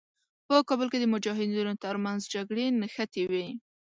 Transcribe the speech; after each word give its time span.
په 0.47 0.55
کابل 0.69 0.87
کې 0.91 0.99
د 1.01 1.05
مجاهدینو 1.13 1.73
تر 1.83 1.95
منځ 2.05 2.21
جګړې 2.33 2.65
نښتې 2.79 3.23
وې. 3.31 3.47